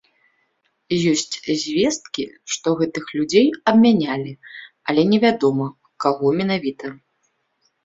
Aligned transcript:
Ёсць 1.11 1.35
звесткі, 1.63 2.25
што 2.55 2.67
гэтых 2.79 3.05
людзей 3.19 3.47
абмянялі, 3.73 4.33
але 4.89 5.01
невядома, 5.13 5.71
каго 6.07 6.27
менавіта. 6.43 6.87